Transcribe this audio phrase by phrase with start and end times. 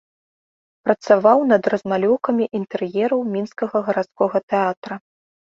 [0.87, 4.95] Працаваў над размалёўкамі інтэр'ераў мінскага гарадскога тэатра.